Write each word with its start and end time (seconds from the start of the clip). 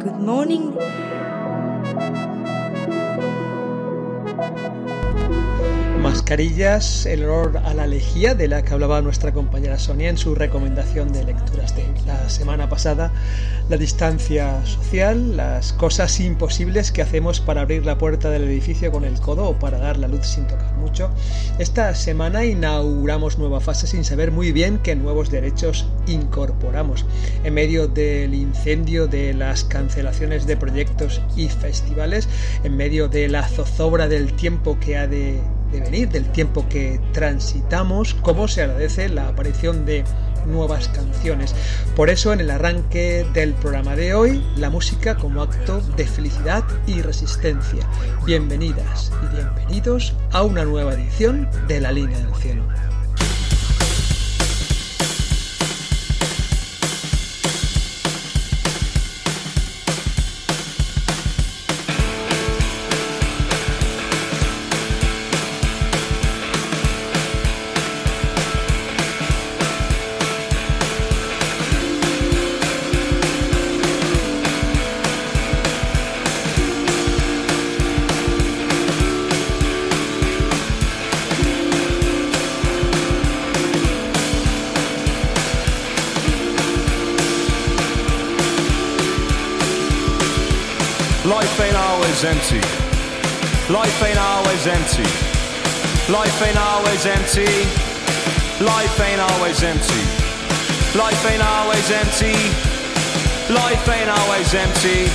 Good 0.00 0.20
morning. 0.20 0.78
Mascarillas, 6.08 7.04
el 7.04 7.24
olor 7.24 7.58
a 7.58 7.74
la 7.74 7.86
lejía 7.86 8.34
de 8.34 8.48
la 8.48 8.62
que 8.62 8.72
hablaba 8.72 9.02
nuestra 9.02 9.34
compañera 9.34 9.78
Sonia 9.78 10.08
en 10.08 10.16
su 10.16 10.34
recomendación 10.34 11.12
de 11.12 11.22
lecturas 11.22 11.76
de 11.76 11.84
la 12.06 12.30
semana 12.30 12.66
pasada, 12.66 13.12
la 13.68 13.76
distancia 13.76 14.64
social, 14.64 15.36
las 15.36 15.74
cosas 15.74 16.18
imposibles 16.20 16.92
que 16.92 17.02
hacemos 17.02 17.42
para 17.42 17.60
abrir 17.60 17.84
la 17.84 17.98
puerta 17.98 18.30
del 18.30 18.44
edificio 18.44 18.90
con 18.90 19.04
el 19.04 19.20
codo 19.20 19.50
o 19.50 19.58
para 19.58 19.76
dar 19.76 19.98
la 19.98 20.08
luz 20.08 20.26
sin 20.26 20.46
tocar 20.46 20.72
mucho. 20.76 21.10
Esta 21.58 21.94
semana 21.94 22.46
inauguramos 22.46 23.36
nueva 23.36 23.60
fase 23.60 23.86
sin 23.86 24.02
saber 24.02 24.32
muy 24.32 24.50
bien 24.50 24.78
qué 24.78 24.96
nuevos 24.96 25.30
derechos 25.30 25.86
incorporamos. 26.06 27.04
En 27.44 27.52
medio 27.52 27.86
del 27.86 28.32
incendio 28.32 29.08
de 29.08 29.34
las 29.34 29.62
cancelaciones 29.62 30.46
de 30.46 30.56
proyectos 30.56 31.20
y 31.36 31.50
festivales, 31.50 32.30
en 32.64 32.78
medio 32.78 33.08
de 33.08 33.28
la 33.28 33.46
zozobra 33.46 34.08
del 34.08 34.32
tiempo 34.32 34.78
que 34.80 34.96
ha 34.96 35.06
de 35.06 35.38
de 35.72 35.80
venir, 35.80 36.08
del 36.08 36.30
tiempo 36.32 36.66
que 36.68 37.00
transitamos, 37.12 38.14
cómo 38.14 38.48
se 38.48 38.62
agradece 38.62 39.08
la 39.08 39.28
aparición 39.28 39.84
de 39.84 40.04
nuevas 40.46 40.88
canciones. 40.88 41.54
Por 41.94 42.10
eso 42.10 42.32
en 42.32 42.40
el 42.40 42.50
arranque 42.50 43.26
del 43.34 43.54
programa 43.54 43.96
de 43.96 44.14
hoy, 44.14 44.44
la 44.56 44.70
música 44.70 45.16
como 45.16 45.42
acto 45.42 45.80
de 45.96 46.06
felicidad 46.06 46.64
y 46.86 47.02
resistencia. 47.02 47.86
Bienvenidas 48.24 49.12
y 49.22 49.34
bienvenidos 49.34 50.14
a 50.32 50.42
una 50.42 50.64
nueva 50.64 50.94
edición 50.94 51.48
de 51.66 51.80
La 51.80 51.92
Línea 51.92 52.18
del 52.18 52.34
Cielo. 52.36 52.64
Empty. 94.88 96.12
Life 96.12 96.42
ain't 96.42 96.56
always 96.56 97.04
empty. 97.04 97.46
Life 98.64 99.00
ain't 99.00 99.20
always 99.20 99.62
empty. 99.62 100.04
Life 100.96 101.24
ain't 101.30 101.42
always 101.42 101.90
empty. 101.90 102.32
Life 103.52 103.88
ain't 103.88 104.10
always 104.10 104.54
empty. 104.54 105.08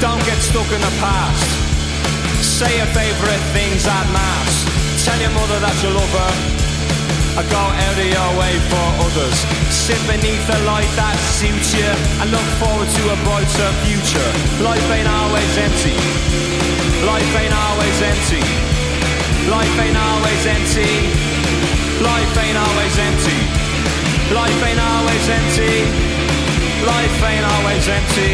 Don't 0.00 0.22
get 0.24 0.38
stuck 0.42 0.70
in 0.72 0.80
the 0.80 0.94
past. 1.00 1.44
Say 2.42 2.76
your 2.76 2.86
favourite 2.86 3.42
things 3.52 3.86
at 3.86 4.06
mass. 4.12 5.04
Tell 5.04 5.20
your 5.20 5.30
mother 5.30 5.58
that 5.60 5.82
you 5.82 5.90
love 5.90 6.12
her. 6.12 6.57
I 7.38 7.46
go 7.46 7.54
out 7.54 7.94
of 7.94 8.02
your 8.02 8.30
way 8.34 8.58
for 8.66 8.86
others. 9.06 9.38
Sit 9.70 10.02
beneath 10.10 10.42
the 10.50 10.58
light 10.66 10.90
that 10.98 11.14
suits 11.38 11.70
you 11.70 11.86
and 12.18 12.34
look 12.34 12.48
forward 12.58 12.90
to 12.90 13.02
a 13.14 13.16
brighter 13.22 13.70
future. 13.86 14.30
Life 14.58 14.82
ain't 14.90 15.06
always 15.06 15.46
empty. 15.54 15.94
Life 17.06 17.30
ain't 17.38 17.54
always 17.54 17.94
empty. 18.02 18.42
Life 19.46 19.70
ain't 19.78 19.94
always 19.94 20.42
empty. 20.50 20.90
Life 22.02 22.34
ain't 22.42 22.58
always 22.58 22.94
empty. 23.06 23.38
Life 24.34 24.58
ain't 24.58 24.82
always 24.82 25.24
empty. 25.30 25.74
Life 26.90 27.18
ain't 27.22 27.46
always 27.54 27.84
empty. 27.86 28.32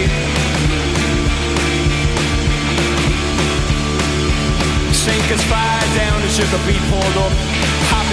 Sink 4.97 5.29
as 5.29 5.45
far 5.45 5.77
down 5.93 6.25
as 6.25 6.41
you 6.41 6.49
could 6.49 6.65
be 6.65 6.81
pulled 6.89 7.21
up 7.21 7.65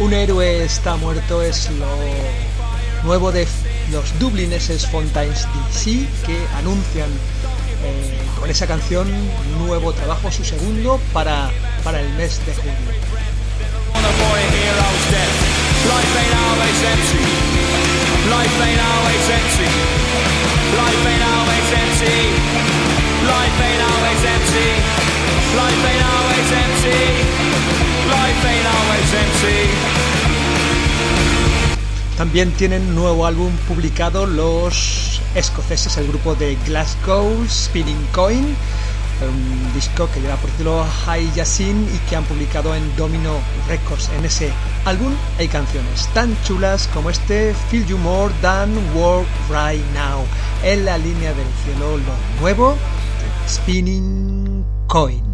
Un 0.00 0.14
héroe 0.14 0.64
está 0.64 0.96
muerto 0.96 1.42
es 1.42 1.70
lo 1.72 1.86
nuevo 3.04 3.30
de 3.32 3.46
los 3.92 4.18
dublineses 4.18 4.86
Fontaines 4.86 5.46
DC 5.74 6.06
que 6.24 6.38
anuncian 6.56 7.10
eh, 7.84 8.18
con 8.40 8.48
esa 8.48 8.66
canción 8.66 9.06
nuevo 9.58 9.92
trabajo, 9.92 10.32
su 10.32 10.42
segundo, 10.42 10.98
para, 11.12 11.50
para 11.84 12.00
el 12.00 12.08
mes 12.14 12.40
de 12.46 12.54
junio. 12.54 12.74
También 32.20 32.52
tienen 32.52 32.94
nuevo 32.94 33.24
álbum 33.24 33.50
publicado 33.66 34.26
los 34.26 35.22
escoceses, 35.34 35.96
el 35.96 36.06
grupo 36.08 36.34
de 36.34 36.56
Glasgow 36.66 37.46
Spinning 37.48 38.06
Coin, 38.12 38.44
un 39.22 39.72
disco 39.74 40.06
que 40.12 40.20
lleva 40.20 40.36
por 40.36 40.50
título 40.50 40.84
High 41.06 41.32
Yasin 41.34 41.88
y 41.94 41.98
que 42.10 42.16
han 42.16 42.24
publicado 42.24 42.74
en 42.74 42.94
Domino 42.94 43.38
Records. 43.68 44.10
En 44.18 44.24
ese 44.26 44.50
álbum 44.84 45.14
hay 45.38 45.48
canciones 45.48 46.08
tan 46.12 46.36
chulas 46.42 46.88
como 46.92 47.08
este 47.08 47.54
Feel 47.70 47.86
You 47.86 47.96
More 47.96 48.34
Than 48.42 48.70
Work 48.94 49.26
Right 49.48 49.84
Now, 49.94 50.24
en 50.62 50.84
la 50.84 50.98
línea 50.98 51.32
del 51.32 51.48
cielo, 51.64 51.96
lo 51.96 52.40
nuevo 52.42 52.76
Spinning 53.48 54.62
Coin. 54.86 55.29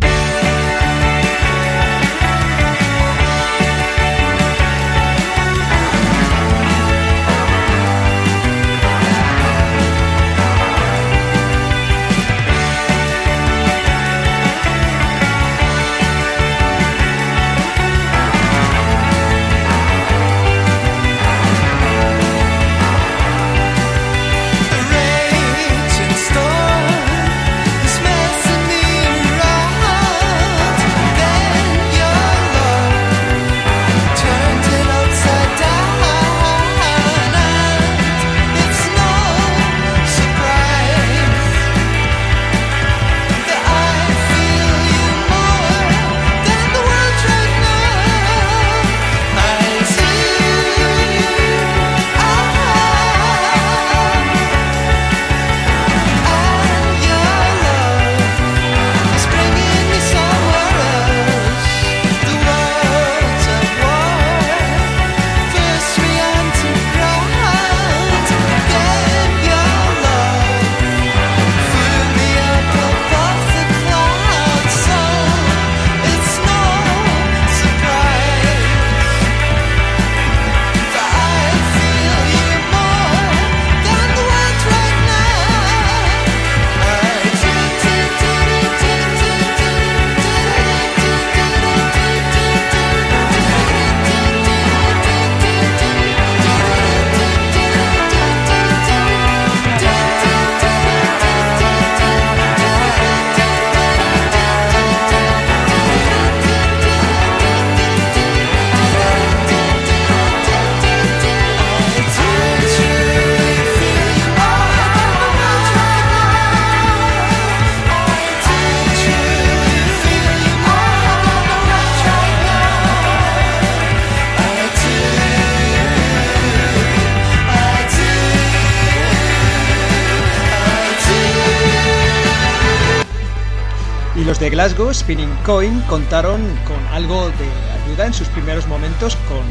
De 134.66 134.74
Glasgow, 134.74 134.92
Spinning 134.92 135.36
Coin, 135.44 135.80
contaron 135.82 136.40
con 136.66 136.84
algo 136.88 137.28
de 137.28 137.84
ayuda 137.84 138.06
en 138.06 138.12
sus 138.12 138.26
primeros 138.28 138.66
momentos 138.66 139.14
con... 139.28 139.44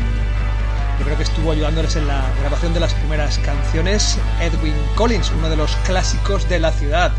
Yo 1.00 1.06
creo 1.06 1.16
que 1.16 1.24
estuvo 1.24 1.52
ayudándoles 1.52 1.96
en 1.96 2.06
la 2.06 2.26
grabación 2.42 2.74
de 2.74 2.82
las 2.82 2.94
primeras 2.96 3.40
canciones 3.40 4.18
Edwin 4.42 4.74
Collins, 4.96 5.32
uno 5.38 5.50
de 5.50 5.56
los 5.56 5.74
clásicos 5.86 6.50
de 6.50 6.60
la 6.60 6.72
ciudad. 6.72 7.14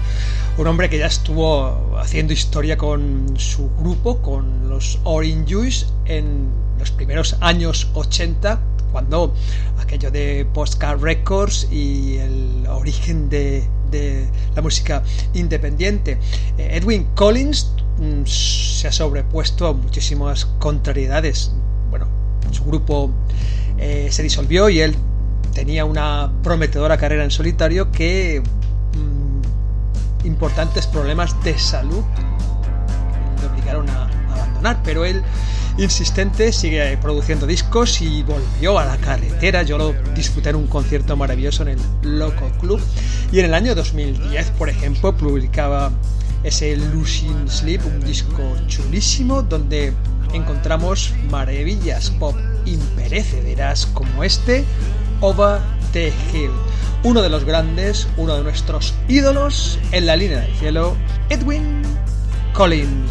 Un 0.59 0.67
hombre 0.67 0.91
que 0.91 0.99
ya 0.99 1.07
estuvo 1.07 1.97
haciendo 1.99 2.35
historia 2.35 2.77
con 2.77 3.35
su 3.39 3.71
grupo, 3.79 4.21
con 4.21 4.69
los 4.69 4.99
Orange 5.05 5.55
Juice, 5.55 5.87
en 6.05 6.51
los 6.79 6.91
primeros 6.91 7.37
años 7.41 7.89
80, 7.95 8.61
cuando 8.93 9.33
aquello 9.81 10.11
de 10.11 10.47
Postcard 10.53 11.01
Records 11.01 11.69
y 11.71 12.19
el 12.19 12.67
origen 12.69 13.31
de 13.31 13.67
de 13.91 14.27
la 14.55 14.63
música 14.63 15.03
independiente. 15.35 16.19
Eh, 16.59 16.71
Edwin 16.73 17.09
Collins 17.15 17.73
se 18.27 18.89
ha 18.89 18.93
sobrepuesto 18.93 19.67
a 19.67 19.73
muchísimas 19.73 20.47
contrariedades. 20.59 21.53
Bueno, 21.91 22.07
su 22.51 22.65
grupo 22.65 23.11
eh, 23.79 24.09
se 24.11 24.23
disolvió 24.23 24.69
y 24.69 24.81
él 24.81 24.97
tenía 25.55 25.85
una 25.85 26.31
prometedora 26.43 26.99
carrera 26.99 27.25
en 27.25 27.31
solitario 27.31 27.91
que 27.91 28.43
mm, 28.43 30.27
importantes 30.27 30.87
problemas 30.87 31.43
de 31.43 31.59
salud 31.59 32.05
le 33.41 33.47
obligaron 33.47 33.89
a 33.91 34.09
abandonar, 34.35 34.83
pero 34.85 35.05
él 35.05 35.23
insistente, 35.79 36.53
sigue 36.53 36.97
produciendo 36.99 37.47
discos 37.47 38.01
y 38.01 38.23
volvió 38.23 38.79
a 38.79 38.85
la 38.85 38.97
carretera. 38.97 39.63
Yo 39.63 39.79
lo 39.79 39.95
disfruté 40.15 40.51
en 40.51 40.57
un 40.57 40.67
concierto 40.67 41.17
maravilloso 41.17 41.63
en 41.63 41.69
el 41.71 42.19
Loco 42.19 42.51
Club. 42.61 42.81
Y 43.33 43.41
en 43.41 43.47
el 43.47 43.55
año 43.55 43.75
2010, 43.75 44.51
por 44.53 44.69
ejemplo, 44.69 45.17
publicaba 45.17 45.91
ese 46.45 46.77
Losing 46.77 47.49
Sleep, 47.49 47.85
un 47.87 48.01
disco 48.01 48.57
chulísimo 48.67 49.43
donde 49.43 49.93
encontramos 50.33 51.13
maravillas 51.31 52.11
pop 52.11 52.37
imperecederas 52.65 53.87
como 53.87 54.25
este, 54.25 54.65
Over 55.21 55.61
the 55.93 56.13
Hill. 56.33 56.51
Uno 57.03 57.23
de 57.23 57.29
los 57.29 57.45
grandes, 57.45 58.09
uno 58.17 58.37
de 58.37 58.43
nuestros 58.43 58.95
ídolos 59.09 59.79
en 59.93 60.07
la 60.07 60.17
línea 60.17 60.41
del 60.41 60.55
cielo, 60.57 60.97
Edwin 61.31 61.83
Collins. 62.53 63.11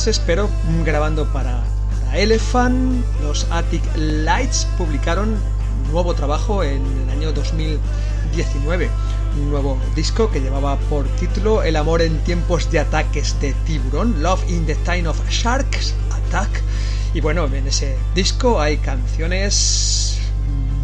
Escoceses, 0.00 0.22
pero 0.26 0.48
grabando 0.84 1.26
para, 1.32 1.62
para 2.00 2.18
Elephant. 2.18 3.04
Los 3.22 3.46
Attic 3.50 3.82
Lights 3.96 4.66
publicaron 4.78 5.36
nuevo 5.92 6.14
trabajo 6.14 6.62
en 6.62 6.82
el 7.02 7.10
año 7.10 7.32
2019. 7.32 8.88
Un 9.38 9.50
nuevo 9.50 9.78
disco 9.94 10.30
que 10.30 10.40
llevaba 10.40 10.76
por 10.88 11.06
título 11.16 11.62
El 11.62 11.76
amor 11.76 12.00
en 12.02 12.18
tiempos 12.24 12.70
de 12.70 12.78
ataques 12.78 13.38
de 13.40 13.52
tiburón, 13.66 14.22
Love 14.22 14.42
in 14.48 14.64
the 14.66 14.74
Time 14.76 15.06
of 15.06 15.20
Sharks 15.28 15.94
Attack. 16.10 16.48
Y 17.12 17.20
bueno, 17.20 17.46
en 17.46 17.66
ese 17.66 17.96
disco 18.14 18.60
hay 18.60 18.78
canciones 18.78 20.18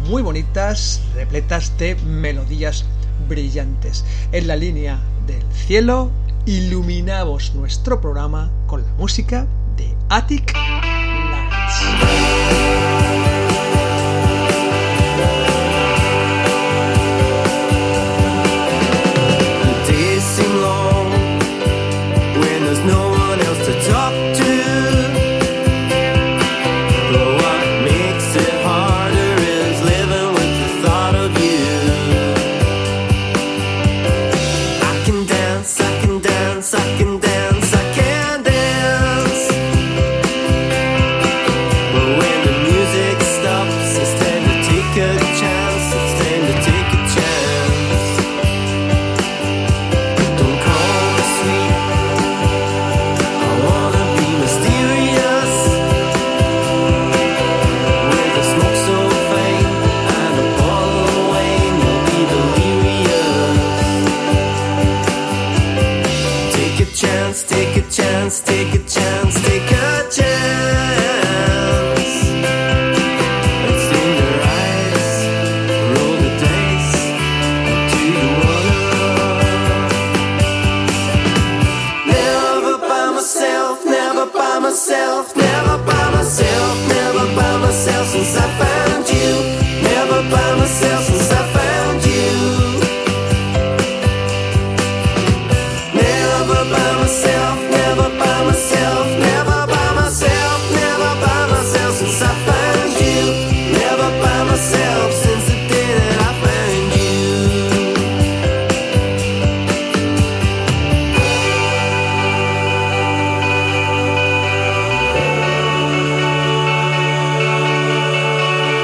muy 0.07 0.21
bonitas, 0.21 1.01
repletas 1.15 1.75
de 1.77 1.95
melodías 1.95 2.85
brillantes. 3.27 4.05
En 4.31 4.47
la 4.47 4.55
línea 4.55 4.99
del 5.25 5.43
cielo, 5.53 6.11
iluminamos 6.47 7.53
nuestro 7.55 7.99
programa 7.99 8.49
con 8.67 8.81
la 8.81 8.93
música 8.93 9.45
de 9.75 9.93
Attic 10.07 10.53
Lights. 10.55 12.86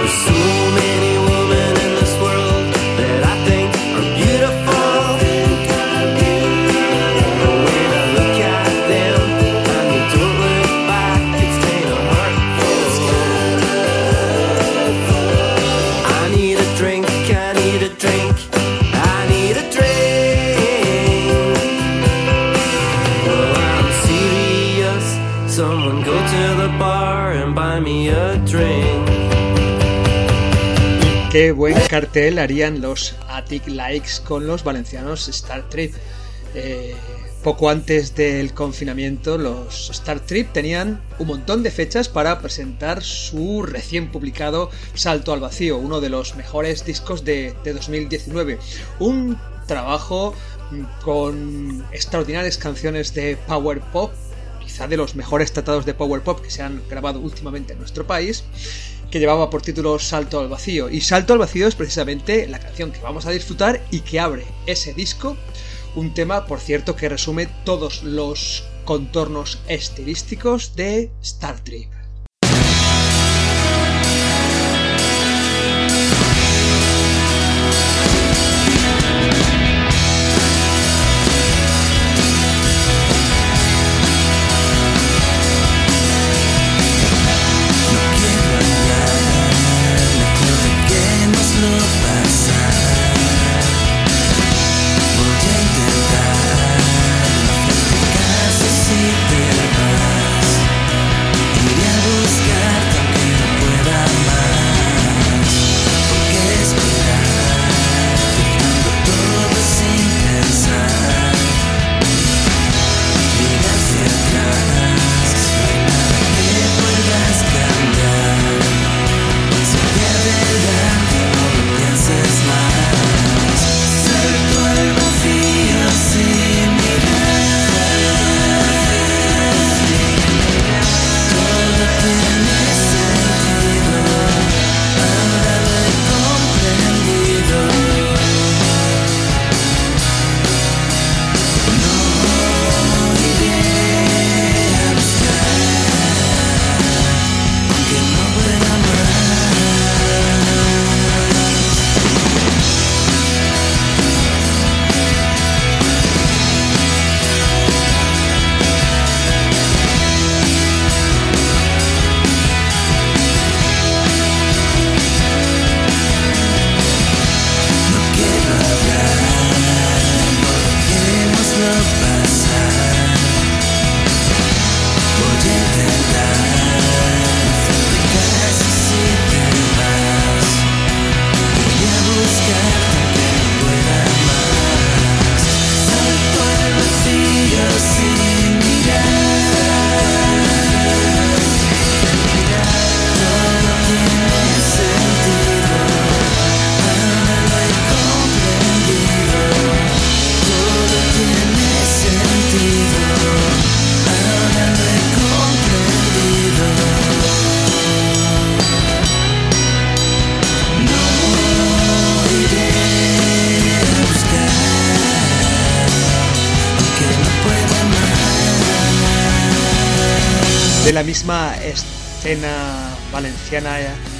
So 0.05 0.31
many 0.31 1.12
Qué 31.33 31.51
buen 31.51 31.73
cartel 31.89 32.37
harían 32.37 32.79
los 32.79 33.15
Attic 33.27 33.67
Likes 33.67 34.21
con 34.23 34.45
los 34.45 34.63
valencianos 34.63 35.27
Star 35.29 35.67
Trip. 35.67 35.91
Eh, 36.53 36.93
poco 37.43 37.71
antes 37.71 38.13
del 38.13 38.53
confinamiento, 38.53 39.39
los 39.39 39.89
Star 39.89 40.19
Trip 40.19 40.53
tenían 40.53 41.01
un 41.17 41.25
montón 41.25 41.63
de 41.63 41.71
fechas 41.71 42.07
para 42.07 42.37
presentar 42.37 43.01
su 43.01 43.63
recién 43.63 44.11
publicado 44.11 44.69
Salto 44.93 45.33
al 45.33 45.39
Vacío, 45.39 45.79
uno 45.79 46.01
de 46.01 46.09
los 46.09 46.35
mejores 46.35 46.85
discos 46.85 47.25
de, 47.25 47.55
de 47.63 47.73
2019. 47.73 48.59
Un 48.99 49.35
trabajo 49.65 50.35
con 51.03 51.83
extraordinarias 51.91 52.59
canciones 52.59 53.15
de 53.15 53.37
power 53.47 53.81
pop, 53.91 54.13
quizá 54.63 54.87
de 54.87 54.97
los 54.97 55.15
mejores 55.15 55.51
tratados 55.51 55.83
de 55.87 55.95
power 55.95 56.21
pop 56.21 56.41
que 56.41 56.51
se 56.51 56.61
han 56.61 56.83
grabado 56.87 57.19
últimamente 57.19 57.73
en 57.73 57.79
nuestro 57.79 58.05
país 58.05 58.43
que 59.13 59.19
llevaba 59.19 59.51
por 59.51 59.61
título 59.61 59.99
Salto 59.99 60.39
al 60.39 60.47
Vacío. 60.49 60.89
Y 60.89 60.99
Salto 60.99 61.33
al 61.33 61.39
Vacío 61.39 61.67
es 61.67 61.75
precisamente 61.75 62.47
la 62.47 62.57
canción 62.57 62.91
que 62.91 62.99
vamos 62.99 63.27
a 63.27 63.29
disfrutar 63.29 63.85
y 63.91 63.99
que 63.99 64.19
abre 64.19 64.43
ese 64.65 64.95
disco. 64.95 65.37
Un 65.93 66.15
tema, 66.15 66.47
por 66.47 66.59
cierto, 66.59 66.95
que 66.95 67.09
resume 67.09 67.45
todos 67.63 68.01
los 68.01 68.63
contornos 68.85 69.59
estilísticos 69.67 70.75
de 70.75 71.11
Star 71.21 71.63
Trek. 71.63 72.02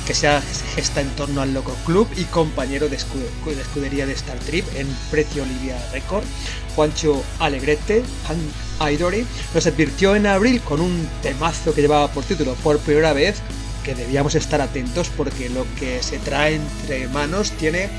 Que 0.05 0.13
se 0.13 0.29
gesta 0.75 1.01
en 1.01 1.09
torno 1.11 1.41
al 1.41 1.53
Loco 1.53 1.75
Club 1.85 2.07
y 2.17 2.23
compañero 2.25 2.89
de, 2.89 2.97
escudería 2.97 4.05
de 4.05 4.13
Star 4.13 4.37
Trip 4.39 4.65
en 4.75 4.87
Pretty 5.09 5.39
Olivia 5.39 5.77
Record, 5.91 6.23
Juancho 6.75 7.23
Alegrete, 7.39 8.03
Han 8.27 8.91
Idory, 8.91 9.25
nos 9.53 9.65
advirtió 9.67 10.15
en 10.15 10.27
abril 10.27 10.61
con 10.61 10.81
un 10.81 11.07
temazo 11.21 11.73
que 11.73 11.81
llevaba 11.81 12.09
por 12.11 12.23
título 12.23 12.55
Por 12.55 12.79
primera 12.79 13.13
vez 13.13 13.37
que 13.83 13.95
debíamos 13.95 14.35
estar 14.35 14.61
atentos 14.61 15.09
porque 15.15 15.49
lo 15.49 15.65
que 15.77 16.01
se 16.01 16.17
trae 16.19 16.55
entre 16.55 17.07
manos 17.09 17.51
tiene 17.51 17.89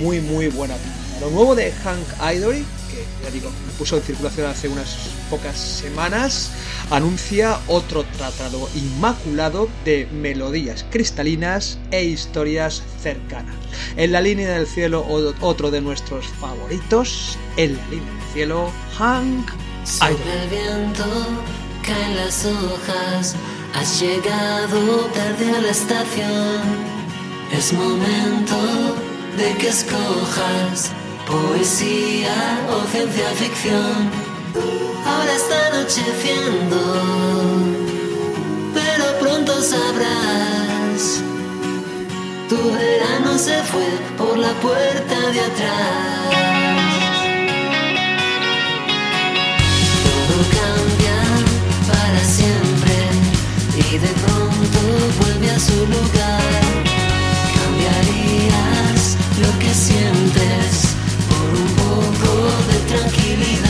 muy 0.00 0.20
muy 0.20 0.48
buena 0.48 0.74
pinta. 0.74 1.20
Lo 1.20 1.30
nuevo 1.30 1.54
de 1.54 1.72
Hank 1.72 2.36
Idory, 2.36 2.64
que 2.98 3.24
ya 3.24 3.30
digo, 3.30 3.50
puso 3.78 3.96
en 3.96 4.02
circulación 4.02 4.46
hace 4.46 4.68
unas 4.68 4.96
pocas 5.30 5.56
semanas, 5.58 6.50
anuncia 6.90 7.58
otro 7.66 8.04
tratado 8.16 8.68
inmaculado 8.74 9.68
de 9.84 10.06
melodías 10.12 10.84
cristalinas 10.90 11.78
e 11.90 12.04
historias 12.04 12.82
cercanas. 13.02 13.54
En 13.96 14.12
la 14.12 14.20
línea 14.20 14.50
del 14.50 14.66
cielo, 14.66 15.06
otro 15.40 15.70
de 15.70 15.80
nuestros 15.80 16.26
favoritos, 16.40 17.38
en 17.56 17.76
la 17.76 17.86
línea 17.88 18.12
del 18.12 18.32
cielo, 18.32 18.70
Hank 18.98 19.50
el 20.00 20.48
viento, 20.50 21.04
caen 21.82 22.16
las 22.16 22.44
hojas, 22.44 23.34
has 23.74 24.00
llegado 24.00 25.06
tarde 25.14 25.50
a 25.56 25.60
la 25.62 25.70
estación. 25.70 26.60
Es 27.50 27.72
momento 27.72 28.96
de 29.38 29.54
que 29.56 29.68
escojas 29.68 30.92
poesía 31.28 32.36
o 32.70 32.86
ciencia 32.90 33.28
ficción. 33.36 34.10
Ahora 35.06 35.32
está 35.34 35.66
anocheciendo, 35.68 36.78
pero 38.74 39.04
pronto 39.20 39.60
sabrás. 39.60 41.22
Tu 42.48 42.56
verano 42.56 43.38
se 43.38 43.62
fue 43.70 43.88
por 44.16 44.38
la 44.38 44.52
puerta 44.64 45.16
de 45.34 45.40
atrás. 45.40 46.38
cambia 50.58 51.18
para 51.90 52.20
siempre 52.24 52.94
y 53.76 53.98
de 53.98 54.12
pronto 54.22 54.80
vuelve 55.20 55.50
a 55.50 55.58
su 55.58 55.78
lugar. 55.94 56.60
Cambiarías 57.58 59.16
lo 59.42 59.58
que 59.58 59.74
sientes 59.74 60.97
tranquilidad. 62.88 63.67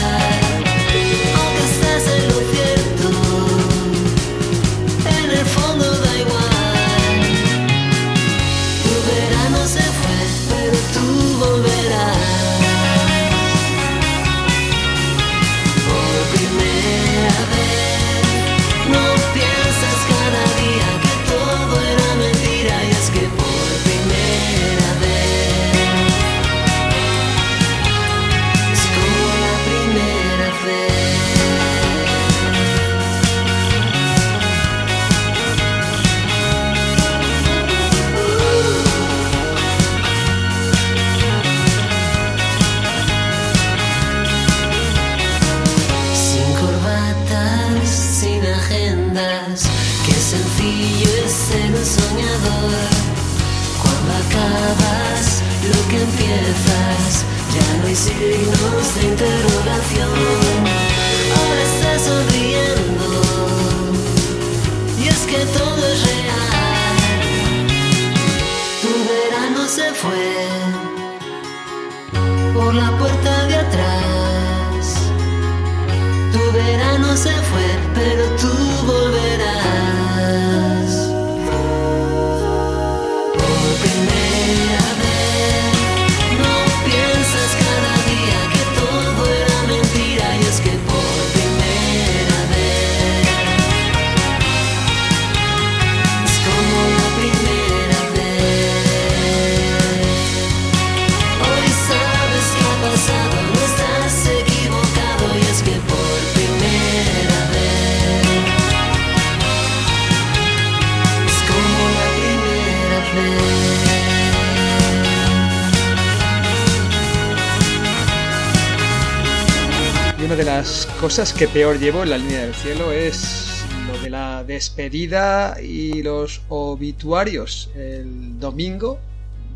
Cosas 121.18 121.36
que 121.36 121.48
peor 121.48 121.80
llevo 121.80 122.04
en 122.04 122.10
la 122.10 122.18
línea 122.18 122.42
del 122.42 122.54
cielo 122.54 122.92
es 122.92 123.64
lo 123.88 124.00
de 124.00 124.08
la 124.08 124.44
despedida 124.44 125.60
y 125.60 126.00
los 126.04 126.42
obituarios. 126.48 127.70
El 127.74 128.38
domingo 128.38 129.00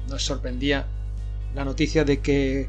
nos 0.09 0.25
sorprendía 0.25 0.87
la 1.55 1.65
noticia 1.65 2.03
de 2.03 2.19
que 2.19 2.67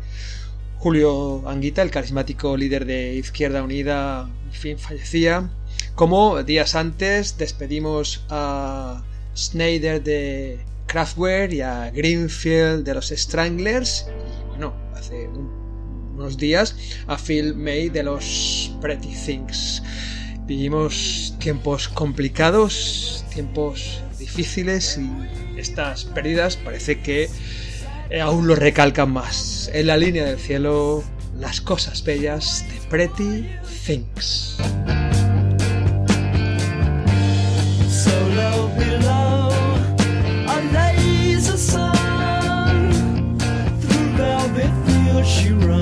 Julio 0.77 1.41
Anguita, 1.49 1.81
el 1.81 1.89
carismático 1.89 2.55
líder 2.55 2.85
de 2.85 3.15
Izquierda 3.15 3.63
Unida, 3.63 4.29
en 4.45 4.53
fin, 4.53 4.77
fallecía. 4.77 5.49
Como 5.95 6.43
días 6.43 6.75
antes 6.75 7.35
despedimos 7.35 8.23
a 8.29 9.03
Snyder 9.35 10.03
de 10.03 10.59
Kraftwerk 10.85 11.51
y 11.51 11.61
a 11.61 11.89
Greenfield 11.89 12.85
de 12.85 12.93
los 12.93 13.09
Stranglers 13.09 14.05
unos 16.15 16.37
días 16.37 16.75
a 17.07 17.17
Phil 17.17 17.55
May 17.55 17.89
de 17.89 18.03
los 18.03 18.71
Pretty 18.81 19.13
Things. 19.25 19.81
Vivimos 20.45 21.35
tiempos 21.39 21.87
complicados, 21.87 23.25
tiempos 23.33 24.01
difíciles 24.19 24.97
y 24.97 25.59
estas 25.59 26.05
pérdidas 26.05 26.57
parece 26.57 26.99
que 26.99 27.29
eh, 28.09 28.21
aún 28.21 28.47
lo 28.47 28.55
recalcan 28.55 29.11
más. 29.11 29.69
En 29.73 29.87
la 29.87 29.97
línea 29.97 30.25
del 30.25 30.39
cielo, 30.39 31.03
las 31.39 31.61
cosas 31.61 32.03
bellas 32.03 32.65
de 32.69 32.87
Pretty 32.89 33.49
Things. 33.85 34.57
she 45.23 45.51
wrote. 45.51 45.72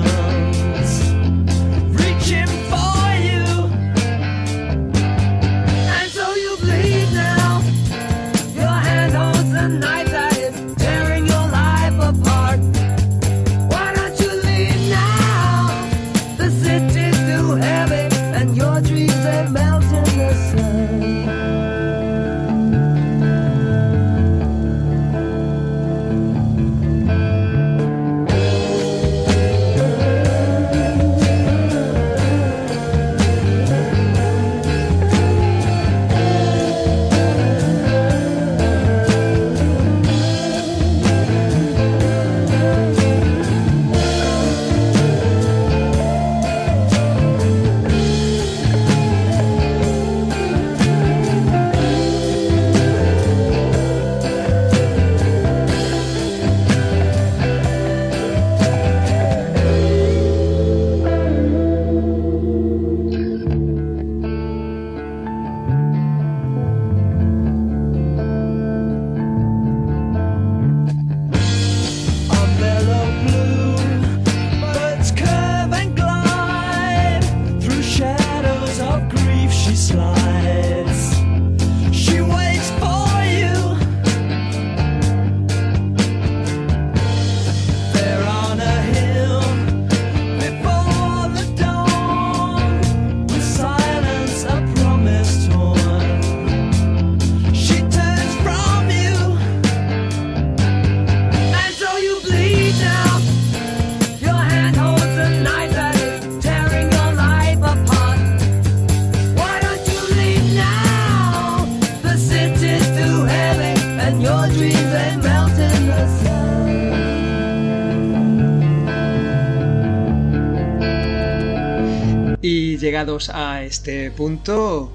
a 123.34 123.64
este 123.64 124.12
punto, 124.12 124.92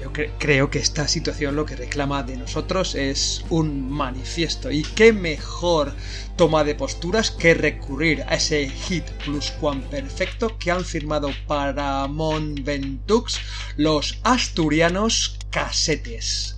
yo 0.00 0.12
creo 0.38 0.70
que 0.70 0.78
esta 0.78 1.08
situación 1.08 1.56
lo 1.56 1.66
que 1.66 1.74
reclama 1.74 2.22
de 2.22 2.36
nosotros 2.36 2.94
es 2.94 3.44
un 3.50 3.90
manifiesto. 3.90 4.70
Y 4.70 4.82
qué 4.82 5.12
mejor 5.12 5.92
toma 6.36 6.62
de 6.62 6.76
posturas 6.76 7.32
que 7.32 7.54
recurrir 7.54 8.22
a 8.28 8.36
ese 8.36 8.68
hit 8.68 9.04
plus 9.24 9.50
cuan 9.60 9.82
perfecto 9.82 10.56
que 10.56 10.70
han 10.70 10.84
firmado 10.84 11.30
para 11.48 12.06
Mon 12.06 12.54
Monventux 12.54 13.40
los 13.76 14.20
asturianos 14.22 15.36
casetes. 15.50 16.57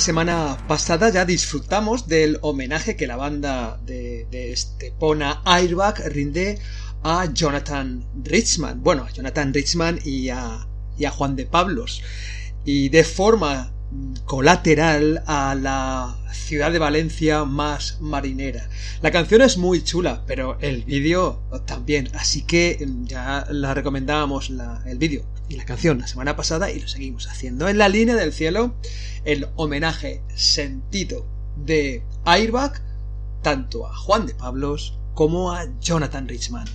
la 0.00 0.04
semana 0.04 0.56
pasada 0.66 1.10
ya 1.10 1.26
disfrutamos 1.26 2.08
del 2.08 2.38
homenaje 2.40 2.96
que 2.96 3.06
la 3.06 3.16
banda 3.16 3.78
de, 3.84 4.26
de 4.30 4.50
Estepona 4.50 5.42
Airbag 5.44 6.02
rinde 6.06 6.58
a 7.02 7.26
Jonathan 7.30 8.06
Richman. 8.24 8.82
Bueno, 8.82 9.04
a 9.04 9.10
Jonathan 9.10 9.52
Richman 9.52 10.00
y 10.02 10.30
a, 10.30 10.66
Juan 11.10 11.36
de 11.36 11.44
Pablos. 11.44 12.02
Y 12.64 12.88
de 12.88 13.04
forma 13.04 13.72
colateral 14.24 15.22
a 15.26 15.54
la 15.54 16.16
ciudad 16.32 16.72
de 16.72 16.78
Valencia 16.78 17.44
más 17.44 17.98
marinera. 18.00 18.70
La 19.02 19.10
canción 19.10 19.42
es 19.42 19.58
muy 19.58 19.84
chula, 19.84 20.22
pero 20.26 20.56
el 20.62 20.82
vídeo 20.84 21.42
también, 21.66 22.08
así 22.14 22.40
que 22.46 22.88
ya 23.04 23.46
la 23.50 23.74
recomendábamos 23.74 24.50
el 24.86 24.96
vídeo 24.96 25.26
la 25.56 25.64
canción 25.64 25.98
la 25.98 26.06
semana 26.06 26.36
pasada 26.36 26.70
y 26.70 26.80
lo 26.80 26.88
seguimos 26.88 27.28
haciendo. 27.28 27.68
En 27.68 27.78
la 27.78 27.88
línea 27.88 28.16
del 28.16 28.32
cielo, 28.32 28.74
el 29.24 29.48
homenaje 29.56 30.22
sentido 30.34 31.26
de 31.56 32.02
Airbag 32.24 32.80
tanto 33.42 33.86
a 33.86 33.94
Juan 33.94 34.26
de 34.26 34.34
Pablos 34.34 34.98
como 35.14 35.52
a 35.52 35.66
Jonathan 35.80 36.28
Richman. 36.28 36.66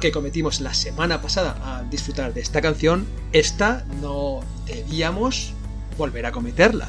Que 0.00 0.12
cometimos 0.12 0.60
la 0.60 0.74
semana 0.74 1.20
pasada 1.20 1.78
al 1.78 1.90
disfrutar 1.90 2.34
de 2.34 2.40
esta 2.40 2.60
canción, 2.60 3.06
esta 3.32 3.84
no 4.00 4.40
debíamos 4.66 5.52
volver 5.96 6.26
a 6.26 6.32
cometerla. 6.32 6.88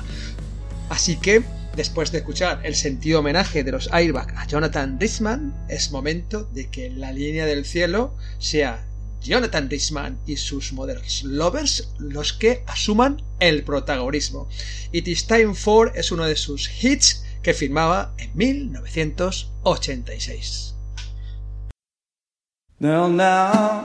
Así 0.90 1.18
que, 1.18 1.44
después 1.76 2.12
de 2.12 2.20
escuchar 2.20 2.62
el 2.64 2.76
sentido 2.76 3.20
homenaje 3.20 3.64
de 3.64 3.72
los 3.72 3.92
Airbag 3.92 4.36
a 4.38 4.48
Jonathan 4.48 5.00
Richman, 5.00 5.54
es 5.70 5.92
momento 5.92 6.44
de 6.54 6.70
que 6.70 6.90
la 6.90 7.12
línea 7.12 7.46
del 7.46 7.66
cielo 7.66 8.16
sea 8.38 8.86
Jonathan 9.22 9.70
Richman 9.70 10.18
y 10.26 10.38
sus 10.38 10.72
Models 10.74 11.24
Lovers 11.24 11.90
los 12.00 12.34
que 12.34 12.64
asuman 12.68 13.22
el 13.40 13.64
protagonismo. 13.64 14.50
It 14.92 15.08
is 15.08 15.28
Time 15.28 15.56
for 15.56 15.94
es 15.96 16.12
uno 16.12 16.26
de 16.26 16.36
sus 16.36 16.70
hits 16.84 17.24
que 17.42 17.54
firmaba 17.54 18.14
en 18.18 18.32
1986. 18.36 20.76
Now, 22.82 23.10
now. 23.10 23.84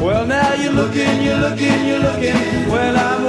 Well, 0.00 0.26
now 0.26 0.54
you're 0.54 0.72
looking, 0.72 1.22
you're 1.22 1.36
looking, 1.36 1.86
you're 1.86 1.98
looking. 1.98 2.32
Well, 2.70 2.96
I'm 2.96 3.27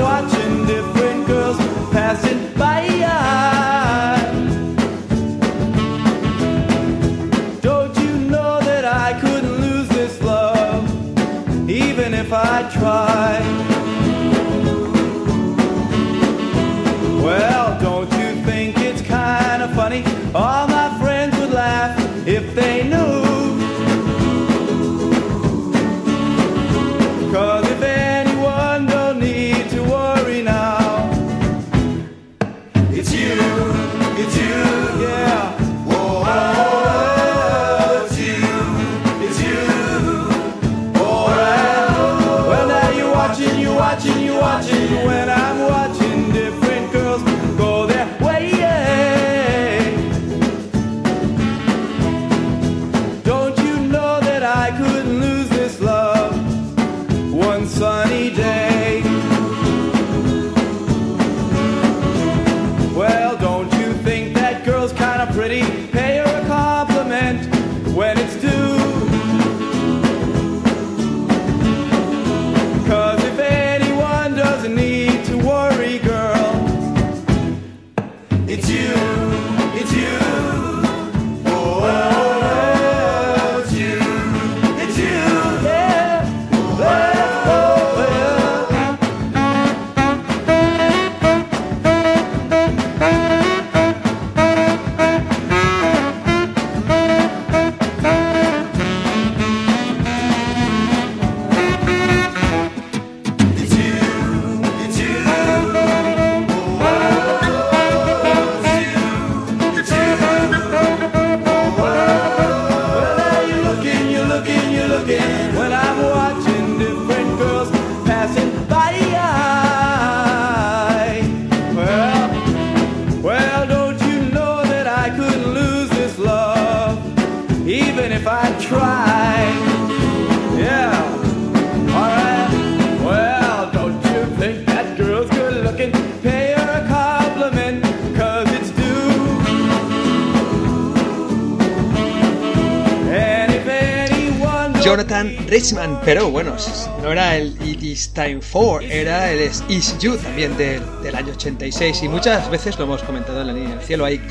Richman, 145.49 145.99
pero 146.05 146.29
bueno, 146.29 146.55
no 147.01 147.11
era 147.11 147.35
el 147.35 147.57
It 147.67 147.81
Is 147.81 148.13
Time 148.13 148.39
For, 148.39 148.83
era 148.83 149.31
el 149.31 149.49
Is 149.67 149.97
You 149.97 150.15
también 150.17 150.55
del, 150.57 150.83
del 151.01 151.15
año 151.15 151.33
86 151.33 152.03
y 152.03 152.07
muchas 152.07 152.49
veces 152.51 152.77
lo 152.77 152.85
hemos 152.85 153.01
comentado 153.01 153.41
en 153.41 153.47
la 153.47 153.53
línea 153.53 153.75
del 153.75 153.83
cielo, 153.83 154.05
hay 154.05 154.21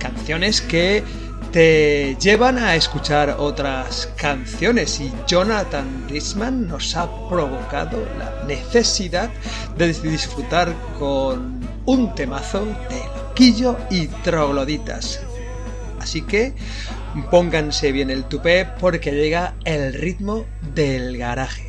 canciones 0.00 0.60
que 0.60 1.04
te 1.52 2.16
llevan 2.20 2.58
a 2.58 2.74
escuchar 2.74 3.36
otras 3.38 4.08
canciones 4.16 4.98
y 4.98 5.12
Jonathan 5.28 6.08
Richman 6.08 6.66
nos 6.66 6.96
ha 6.96 7.08
provocado 7.28 8.04
la 8.18 8.44
necesidad 8.44 9.30
de 9.78 9.92
disfrutar 9.92 10.74
con 10.98 11.60
un 11.86 12.12
temazo 12.16 12.64
de 12.64 12.98
loquillo 13.16 13.76
y 13.88 14.08
trogloditas. 14.08 15.20
Así 16.00 16.22
que 16.22 16.54
pónganse 17.30 17.92
bien 17.92 18.10
el 18.10 18.24
tupé 18.24 18.66
porque 18.80 19.12
llega 19.12 19.54
el 19.64 19.94
ritmo 19.94 20.46
del 20.74 21.16
garaje. 21.16 21.63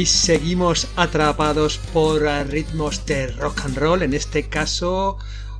y 0.00 0.06
seguimos 0.06 0.88
atrapados 0.96 1.76
por 1.92 2.26
eh, 2.26 2.42
ritmos 2.44 3.04
de 3.04 3.26
rock 3.26 3.66
and 3.66 3.76
roll, 3.76 4.02
en 4.02 4.14
este 4.14 4.48
caso 4.48 5.18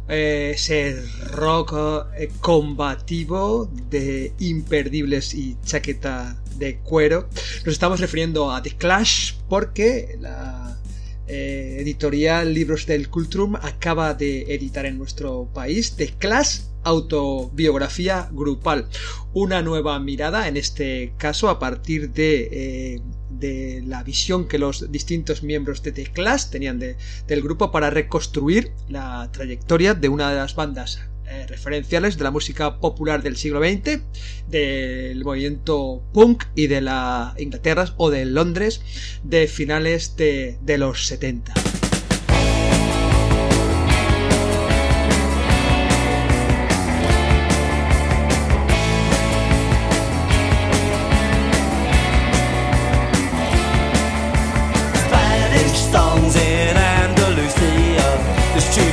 eh, 0.08 0.52
ese 0.54 0.96
rock 1.32 1.74
eh, 2.16 2.30
combativo 2.40 3.70
de 3.90 4.32
imperdibles 4.38 5.34
y 5.34 5.58
chaqueta 5.62 6.40
de 6.56 6.78
cuero. 6.78 7.28
Nos 7.66 7.74
estamos 7.74 8.00
refiriendo 8.00 8.50
a 8.50 8.62
The 8.62 8.76
Clash 8.78 9.34
porque 9.46 10.16
la 10.18 10.78
editorial 11.26 12.54
Libros 12.54 12.86
del 12.86 13.10
Cultrum 13.10 13.56
acaba 13.56 14.14
de 14.14 14.54
editar 14.54 14.86
en 14.86 14.96
nuestro 14.96 15.50
país 15.52 15.96
The 15.96 16.14
Clash 16.18 16.60
autobiografía 16.82 18.30
grupal. 18.32 18.88
Una 19.34 19.60
nueva 19.60 20.00
mirada, 20.00 20.48
en 20.48 20.56
este 20.56 21.12
caso, 21.18 21.50
a 21.50 21.58
partir 21.58 22.10
de 22.10 23.00
de 23.40 23.82
la 23.86 24.02
visión 24.02 24.46
que 24.46 24.58
los 24.58 24.92
distintos 24.92 25.42
miembros 25.42 25.82
de 25.82 25.92
The 25.92 26.04
Clash 26.04 26.50
tenían 26.50 26.78
del 26.78 27.42
grupo 27.42 27.70
para 27.70 27.90
reconstruir 27.90 28.72
la 28.88 29.28
trayectoria 29.32 29.94
de 29.94 30.08
una 30.08 30.30
de 30.30 30.36
las 30.36 30.54
bandas 30.54 31.00
eh, 31.26 31.46
referenciales 31.46 32.18
de 32.18 32.24
la 32.24 32.30
música 32.30 32.78
popular 32.80 33.22
del 33.22 33.36
siglo 33.36 33.60
XX, 33.60 34.00
del 34.48 35.24
movimiento 35.24 36.02
punk 36.12 36.44
y 36.54 36.66
de 36.66 36.80
la 36.80 37.34
Inglaterra 37.38 37.94
o 37.96 38.10
de 38.10 38.24
Londres 38.24 38.82
de 39.22 39.46
finales 39.46 40.16
de 40.16 40.76
los 40.78 41.06
70. 41.06 41.69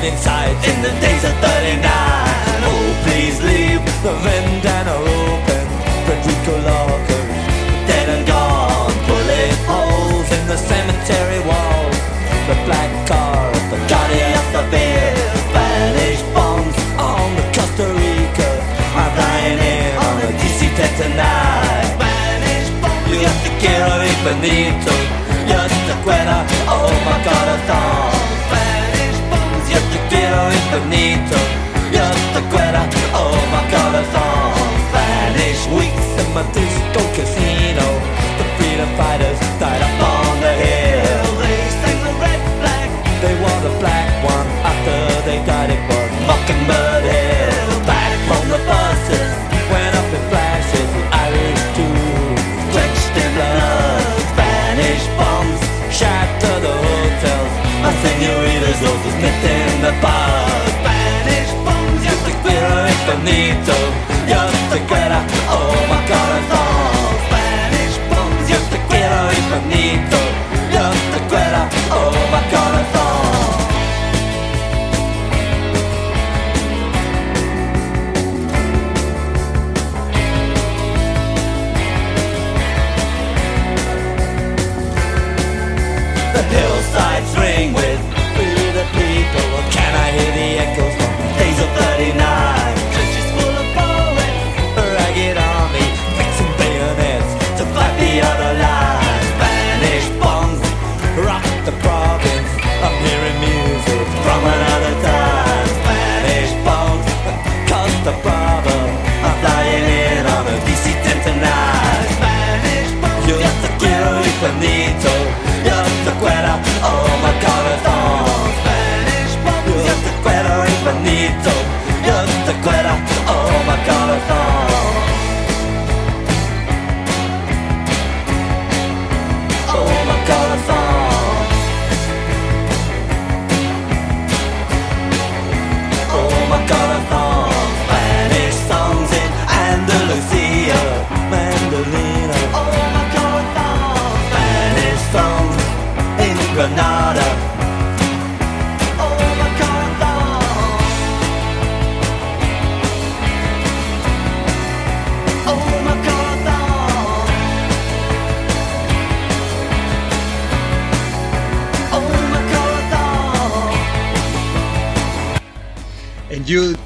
inside 0.07 0.55
in 0.63 0.77
the 0.81 0.93
days 1.03 1.23
of 1.27 1.35
39. 1.43 1.83
Oh, 1.83 2.87
please 3.03 3.37
leave 3.43 3.83
the 4.05 4.13
vendana 4.23 4.95
open. 4.95 5.63
Federico 6.07 6.55
Locker's 6.63 7.27
dead 7.89 8.07
and 8.15 8.23
gone. 8.25 8.93
Bullet 9.07 9.55
holes 9.67 10.29
in 10.31 10.43
the 10.47 10.55
cemetery 10.55 11.41
wall. 11.43 11.83
The 12.47 12.55
black 12.63 12.91
car 13.11 13.51
of 13.51 13.63
the 13.73 13.79
guardian 13.91 14.31
of 14.39 14.47
the 14.55 14.63
beer. 14.71 15.11
Spanish 15.51 16.21
bombs 16.31 16.77
on 16.95 17.27
the 17.35 17.45
Costa 17.55 17.87
Rica. 17.99 18.49
I'm 18.95 19.11
dying 19.11 19.59
in 19.59 19.91
on 20.07 20.15
a 20.23 20.27
DC-10 20.39 20.91
tonight. 21.03 21.87
Spanish 21.99 22.69
bombs. 22.79 23.07
You 23.11 23.19
Yo 23.27 23.31
te 23.43 23.51
quiero 23.59 23.91
ir, 24.07 24.17
Benito. 24.23 24.93
Yo 25.51 25.59
te 25.67 25.95
cuero. 26.03 26.37
Oh, 26.71 26.91
my 27.03 27.17
God, 27.27 27.47
I 27.55 27.57
thought 27.67 28.06
bonito. 30.71 31.39
You're 31.93 32.17
the 32.35 32.43
quitter, 32.51 32.85
oh 33.15 33.37
my 33.53 33.63
god, 33.71 33.93
it's 34.01 34.15
all 34.15 34.55
Spanish. 34.89 35.61
Weeks 35.79 36.09
in 36.21 36.27
my 36.33 36.43
disco 36.51 37.01
casino. 37.15 37.87
The 38.37 38.45
freedom 38.57 38.89
fighters 38.97 39.39
died 39.59 39.96
senoritas 58.47 58.81
also 58.81 59.09
sniffed 59.09 59.43
in 59.43 59.81
the 59.81 59.91
bar. 60.01 60.47
Spanish 60.79 61.51
bombs, 61.65 62.01
yo 62.05 62.13
te 62.25 62.33
quiero 62.43 62.87
infinito. 62.87 63.73
Yo 64.27 64.41
te 64.71 64.79
quiero, 64.87 65.19
oh 65.51 65.75
my 65.91 65.99
corazón. 66.07 67.07
Spanish 67.27 67.97
bombs, 68.09 68.49
yo 68.49 68.57
te 68.71 68.77
quiero 68.89 69.17
infinito. 69.39 70.17
Yo 70.17 70.26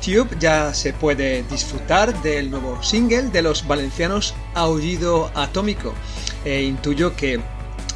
YouTube 0.01 0.37
ya 0.39 0.73
se 0.73 0.93
puede 0.93 1.43
disfrutar 1.43 2.19
del 2.23 2.49
nuevo 2.49 2.81
single 2.81 3.29
de 3.29 3.41
los 3.41 3.67
valencianos 3.67 4.33
Aullido 4.55 5.31
Atómico. 5.35 5.93
E 6.43 6.63
intuyo 6.63 7.15
que 7.15 7.39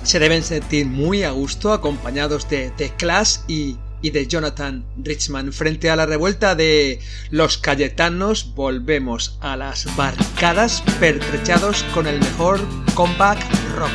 se 0.03 0.19
deben 0.19 0.43
sentir 0.43 0.85
muy 0.85 1.23
a 1.23 1.31
gusto 1.31 1.73
acompañados 1.73 2.47
de 2.47 2.71
The 2.77 2.91
Clash 2.91 3.37
y, 3.47 3.77
y 4.01 4.11
de 4.11 4.27
Jonathan 4.27 4.85
Richman. 4.97 5.51
Frente 5.51 5.89
a 5.89 5.95
la 5.95 6.05
revuelta 6.05 6.53
de 6.53 6.99
los 7.31 7.57
Cayetanos 7.57 8.53
volvemos 8.53 9.37
a 9.41 9.57
las 9.57 9.87
barcadas 9.95 10.83
pertrechados 10.99 11.83
con 11.93 12.05
el 12.05 12.19
mejor 12.19 12.61
comeback 12.93 13.39
rock. 13.75 13.91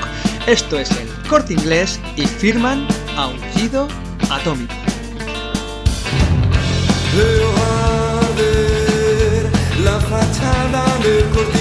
Esto 0.48 0.78
es 0.80 0.90
el 0.90 1.08
corte 1.28 1.52
inglés 1.52 2.00
y 2.16 2.26
firman 2.26 2.88
Aullido 3.16 3.86
Atómico. 4.30 4.74
Arder 7.12 7.89
la 10.30 10.36
fachada 10.36 10.98
del 11.02 11.28
corte 11.30 11.58
inglés, 11.58 11.59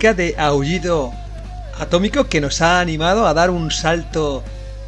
de 0.00 0.34
Aullido 0.38 1.12
Atómico 1.78 2.24
que 2.24 2.40
nos 2.40 2.62
ha 2.62 2.80
animado 2.80 3.26
a 3.26 3.34
dar 3.34 3.50
un 3.50 3.70
salto 3.70 4.42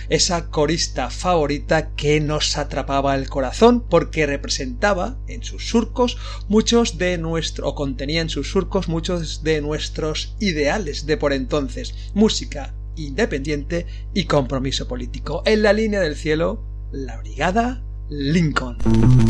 esa 0.09 0.51
corista 0.51 1.11
favorita 1.11 1.95
que 1.95 2.21
nos 2.21 2.57
atrapaba 2.57 3.15
el 3.15 3.29
corazón 3.29 3.81
porque 3.89 4.27
representaba 4.27 5.17
en 5.27 5.43
sus 5.43 5.69
surcos 5.69 6.17
muchos 6.49 6.99
de 6.99 7.19
nuestro 7.19 7.69
o 7.69 7.75
contenía 7.75 8.21
en 8.21 8.29
sus 8.29 8.51
surcos 8.51 8.89
muchos 8.89 9.43
de 9.43 9.61
nuestros 9.61 10.35
ideales 10.41 11.07
de 11.07 11.17
por 11.17 11.33
entonces 11.33 11.95
música 12.15 12.75
independiente 12.97 13.87
y 14.15 14.25
compromiso 14.25 14.87
político. 14.87 15.43
En 15.47 15.63
la 15.63 15.73
línea 15.73 16.01
del 16.01 16.17
cielo 16.17 16.63
la 16.93 17.17
brigada 17.19 17.83
Lincoln 18.09 19.30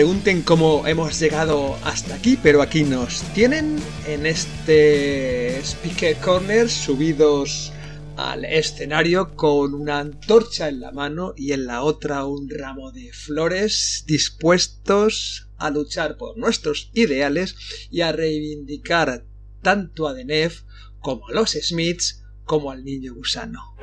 pregunten 0.00 0.40
cómo 0.40 0.86
hemos 0.86 1.20
llegado 1.20 1.76
hasta 1.84 2.14
aquí, 2.14 2.38
pero 2.42 2.62
aquí 2.62 2.84
nos 2.84 3.20
tienen 3.34 3.76
en 4.08 4.24
este 4.24 5.60
Speaker 5.60 6.16
Corner 6.16 6.70
subidos 6.70 7.70
al 8.16 8.46
escenario 8.46 9.36
con 9.36 9.74
una 9.74 9.98
antorcha 9.98 10.70
en 10.70 10.80
la 10.80 10.90
mano 10.90 11.34
y 11.36 11.52
en 11.52 11.66
la 11.66 11.82
otra 11.82 12.24
un 12.24 12.48
ramo 12.48 12.92
de 12.92 13.12
flores 13.12 14.04
dispuestos 14.06 15.48
a 15.58 15.68
luchar 15.68 16.16
por 16.16 16.38
nuestros 16.38 16.90
ideales 16.94 17.54
y 17.90 18.00
a 18.00 18.12
reivindicar 18.12 19.26
tanto 19.60 20.08
a 20.08 20.14
Denef 20.14 20.62
como 21.00 21.28
a 21.28 21.32
los 21.32 21.50
Smiths 21.50 22.22
como 22.46 22.70
al 22.70 22.86
niño 22.86 23.14
gusano. 23.14 23.76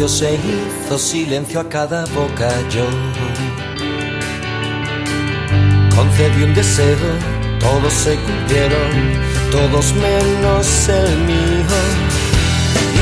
Silencio, 0.00 0.08
se 0.08 0.34
hizo 0.34 0.98
silencio 0.98 1.60
a 1.60 1.68
cada 1.68 2.06
boca 2.06 2.48
yo 2.70 2.86
concedí 5.94 6.42
un 6.42 6.54
deseo, 6.54 6.96
todos 7.58 7.92
se 7.92 8.16
cumplieron, 8.16 8.92
todos 9.50 9.92
menos 9.94 10.88
el 10.88 11.18
mío. 11.18 11.78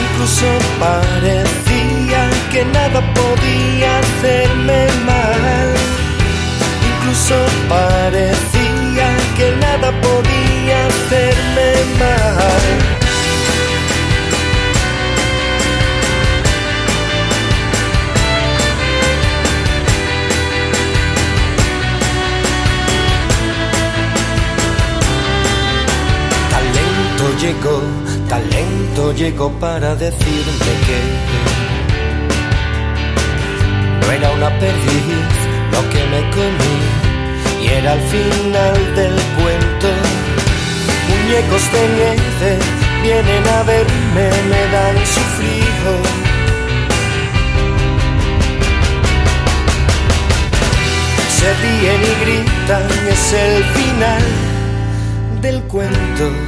Incluso 0.03 0.47
parecía 0.81 2.31
que 2.51 2.65
nada 2.65 3.01
podía 3.15 3.99
hacerme 4.01 4.87
mal. 5.07 5.75
Incluso 6.91 7.37
parecía 7.69 9.09
que 9.37 9.53
nada 9.61 9.93
podía 10.01 10.87
hacerme 10.89 11.71
mal. 12.01 12.98
Llegó, 27.41 27.81
talento 28.29 29.13
llegó 29.15 29.51
para 29.61 29.95
decirme 29.95 30.71
que 30.87 30.99
no 34.01 34.13
era 34.13 34.31
una 34.33 34.49
perdiz 34.59 35.49
lo 35.71 35.81
que 35.89 36.05
me 36.13 36.31
comí 36.31 36.99
y 37.63 37.69
era 37.69 37.95
el 37.95 38.01
final 38.01 38.95
del 38.97 39.15
cuento. 39.37 39.89
Muñecos 41.09 41.73
de 41.73 41.89
nieve 41.97 42.59
vienen 43.03 43.47
a 43.47 43.63
verme, 43.63 44.31
me 44.51 44.73
dan 44.73 44.97
su 45.07 45.21
frío. 45.37 45.93
Se 51.39 51.55
ríen 51.63 52.03
y 52.03 52.15
gritan, 52.25 53.09
es 53.09 53.33
el 53.33 53.65
final 53.65 54.23
del 55.41 55.63
cuento. 55.63 56.48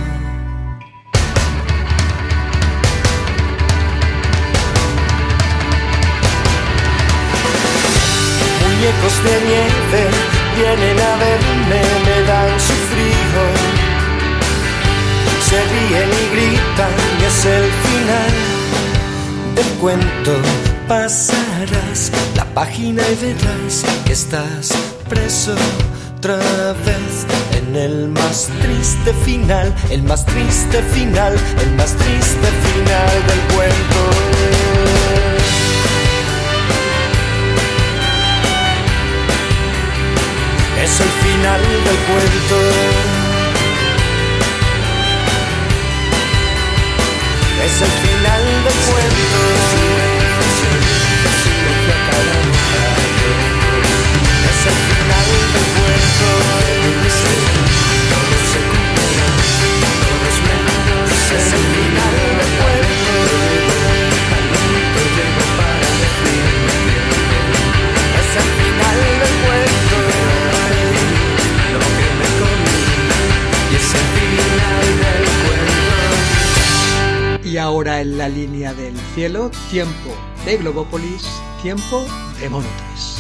Muñecos 8.81 9.23
de 9.25 9.41
nieve 9.47 10.09
vienen 10.57 10.99
a 11.01 11.17
verme, 11.17 11.83
me 12.07 12.23
dan 12.27 12.59
su 12.59 12.73
frío. 12.89 13.43
Se 15.47 15.63
ríen 15.63 16.09
y 16.09 16.25
gritan, 16.35 16.95
y 17.21 17.25
es 17.27 17.45
el 17.45 17.71
final 17.85 18.33
del 19.55 19.67
cuento. 19.81 20.33
Pasarás 20.89 22.11
la 22.35 22.47
página 22.55 23.03
y 23.03 23.17
verás 23.17 23.85
que 24.07 24.15
estás 24.15 24.71
preso 25.11 25.55
otra 26.17 26.39
vez 26.39 27.27
en 27.59 27.77
el 27.77 28.09
más 28.09 28.49
triste 28.63 29.13
final, 29.27 29.75
el 29.91 30.03
más 30.05 30.25
triste 30.25 30.83
final, 30.95 31.35
el 31.61 31.71
más 31.73 31.95
triste 31.97 32.49
final 32.63 33.27
del 33.27 33.41
cuento. 33.55 35.00
Es 40.91 41.01
el 41.01 41.09
final 41.09 41.63
del 41.63 41.97
cuento. 42.09 42.57
Es 47.65 47.81
el 47.81 47.93
final 48.03 48.45
del 48.65 48.79
cuento. 48.89 49.41
Es 54.51 54.67
el 54.67 54.79
final 54.91 55.29
del 55.55 55.67
cuento. 55.79 56.70
Cuento. 77.71 77.91
Y 77.91 77.91
ahora 77.91 78.01
en 78.01 78.19
la 78.19 78.29
línea 78.29 78.75
del 78.75 78.97
cielo, 79.15 79.51
tiempo 79.71 80.11
de 80.45 80.57
Globópolis, 80.57 81.23
tiempo 81.63 82.05
de 82.41 82.49
Monotres. 82.49 83.17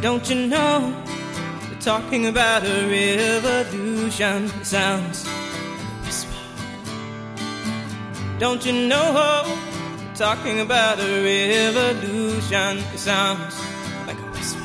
Don't 0.00 0.24
you 0.28 0.46
know 0.46 0.92
we're 1.68 1.80
talking 1.80 2.26
about 2.26 2.64
a 2.64 2.86
revolution? 2.88 4.48
Sounds 4.62 5.24
like 5.24 5.34
a 5.82 6.04
whisper. 6.04 6.34
Don't 8.38 8.64
you 8.64 8.72
know 8.72 9.44
talking 10.14 10.60
about 10.60 10.98
a 11.00 11.22
sounds 12.96 13.56
like 14.06 14.18
a 14.18 14.30
whisper. 14.30 14.60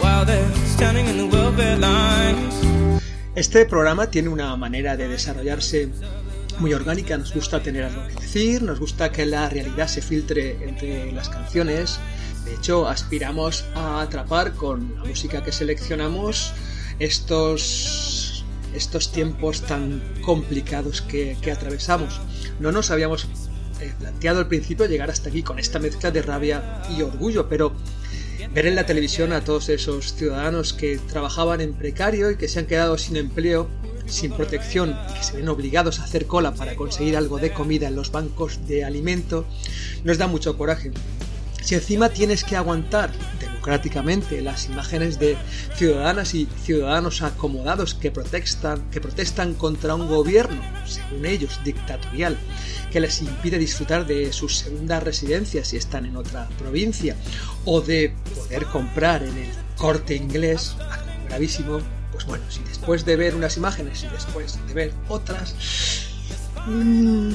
While 0.00 0.24
they're 0.24 0.54
standing 0.66 1.06
in 1.06 1.18
the 1.18 1.26
welfare 1.26 1.76
lines. 1.78 3.05
Este 3.36 3.66
programa 3.66 4.10
tiene 4.10 4.30
una 4.30 4.56
manera 4.56 4.96
de 4.96 5.08
desarrollarse 5.08 5.90
muy 6.58 6.72
orgánica, 6.72 7.18
nos 7.18 7.34
gusta 7.34 7.62
tener 7.62 7.84
algo 7.84 8.06
que 8.08 8.14
decir, 8.14 8.62
nos 8.62 8.80
gusta 8.80 9.12
que 9.12 9.26
la 9.26 9.46
realidad 9.50 9.88
se 9.88 10.00
filtre 10.00 10.56
entre 10.66 11.12
las 11.12 11.28
canciones. 11.28 12.00
De 12.46 12.54
hecho, 12.54 12.88
aspiramos 12.88 13.66
a 13.74 14.00
atrapar 14.00 14.54
con 14.54 14.94
la 14.96 15.04
música 15.04 15.44
que 15.44 15.52
seleccionamos 15.52 16.54
estos, 16.98 18.46
estos 18.74 19.12
tiempos 19.12 19.60
tan 19.60 20.00
complicados 20.24 21.02
que, 21.02 21.36
atravesamos. 21.52 22.22
No 22.58 22.72
nos 22.72 22.90
habíamos 22.90 23.28
eh, 23.82 23.92
planteado 23.98 24.38
al 24.38 24.48
principio 24.48 24.86
llegar 24.86 25.10
hasta 25.10 25.28
aquí 25.28 25.42
con 25.42 25.58
esta 25.58 25.78
mezcla 25.78 26.10
de 26.10 26.22
rabia 26.22 26.80
y 26.96 27.02
orgullo, 27.02 27.50
pero 27.50 27.74
ver 28.52 28.66
en 28.66 28.74
la 28.74 28.86
televisión 28.86 29.32
a 29.32 29.42
todos 29.42 29.68
esos 29.68 30.14
ciudadanos 30.14 30.72
que 30.72 30.98
trabajaban 30.98 31.60
en 31.60 31.74
precario 31.74 32.30
y 32.30 32.36
que 32.36 32.48
se 32.48 32.60
han 32.60 32.66
quedado 32.66 32.98
sin 32.98 33.16
empleo, 33.16 33.68
sin 34.06 34.32
protección 34.32 34.96
y 35.10 35.14
que 35.14 35.24
se 35.24 35.36
ven 35.36 35.48
obligados 35.48 36.00
a 36.00 36.04
hacer 36.04 36.26
cola 36.26 36.54
para 36.54 36.74
conseguir 36.76 37.16
algo 37.16 37.38
de 37.38 37.52
comida 37.52 37.88
en 37.88 37.96
los 37.96 38.12
bancos 38.12 38.66
de 38.66 38.84
alimento, 38.84 39.44
nos 40.04 40.18
da 40.18 40.26
mucho 40.26 40.56
coraje. 40.56 40.92
Si 41.66 41.74
encima 41.74 42.10
tienes 42.10 42.44
que 42.44 42.54
aguantar 42.54 43.10
democráticamente 43.40 44.40
las 44.40 44.66
imágenes 44.66 45.18
de 45.18 45.36
ciudadanas 45.74 46.32
y 46.32 46.46
ciudadanos 46.62 47.22
acomodados 47.22 47.92
que 47.92 48.12
protestan, 48.12 48.88
que 48.92 49.00
protestan 49.00 49.54
contra 49.54 49.96
un 49.96 50.06
gobierno, 50.06 50.62
según 50.86 51.26
ellos, 51.26 51.58
dictatorial, 51.64 52.36
que 52.92 53.00
les 53.00 53.20
impide 53.20 53.58
disfrutar 53.58 54.06
de 54.06 54.32
sus 54.32 54.58
segundas 54.58 55.02
residencias 55.02 55.66
si 55.66 55.76
están 55.76 56.06
en 56.06 56.16
otra 56.16 56.48
provincia, 56.56 57.16
o 57.64 57.80
de 57.80 58.14
poder 58.36 58.66
comprar 58.66 59.24
en 59.24 59.36
el 59.36 59.50
corte 59.74 60.14
inglés, 60.14 60.76
algo 60.78 61.24
gravísimo, 61.28 61.80
pues 62.12 62.26
bueno, 62.26 62.44
si 62.48 62.62
después 62.62 63.04
de 63.04 63.16
ver 63.16 63.34
unas 63.34 63.56
imágenes 63.56 64.04
y 64.04 64.06
después 64.06 64.56
de 64.68 64.72
ver 64.72 64.92
otras, 65.08 65.56
mmm, 66.64 67.32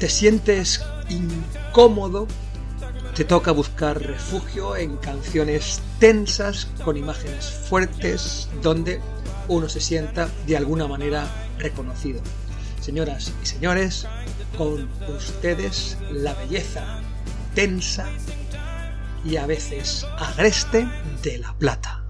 te 0.00 0.08
sientes 0.08 0.80
incómodo, 1.10 2.26
te 3.18 3.24
toca 3.24 3.50
buscar 3.50 4.00
refugio 4.00 4.76
en 4.76 4.96
canciones 4.96 5.82
tensas 5.98 6.68
con 6.84 6.96
imágenes 6.96 7.50
fuertes 7.50 8.48
donde 8.62 9.00
uno 9.48 9.68
se 9.68 9.80
sienta 9.80 10.28
de 10.46 10.56
alguna 10.56 10.86
manera 10.86 11.26
reconocido. 11.58 12.20
Señoras 12.80 13.32
y 13.42 13.46
señores, 13.46 14.06
con 14.56 14.88
ustedes 15.16 15.98
la 16.12 16.32
belleza 16.34 17.00
tensa 17.56 18.06
y 19.24 19.34
a 19.34 19.46
veces 19.46 20.06
agreste 20.16 20.86
de 21.24 21.38
la 21.38 21.52
plata. 21.54 22.07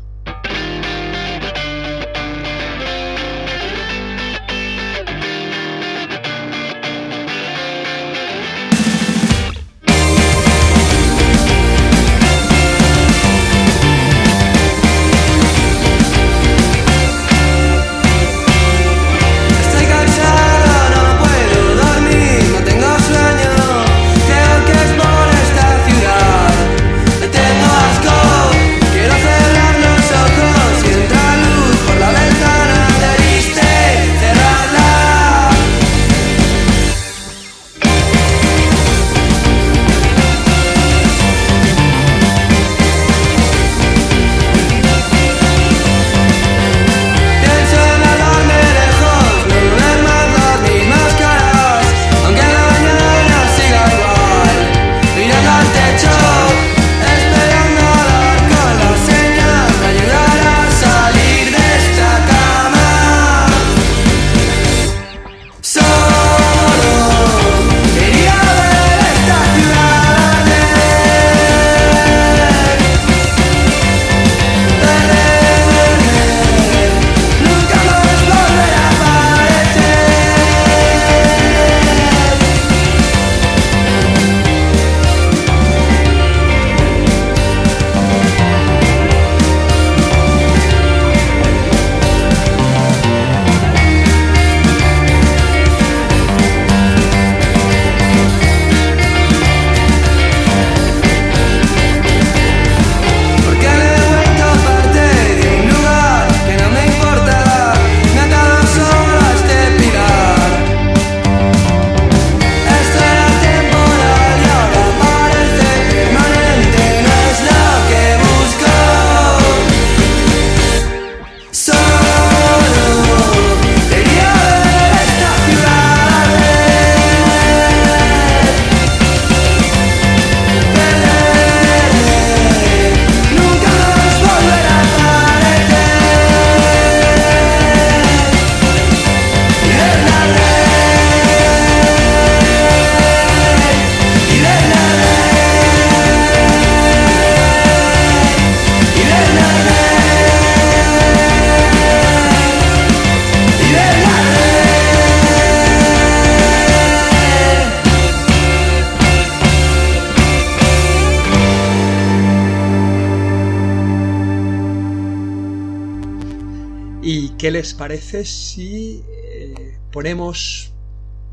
¿Qué 167.39 167.51
les 167.51 167.75
parece 167.75 168.25
si 168.25 169.05
eh, 169.09 169.79
ponemos 169.93 170.73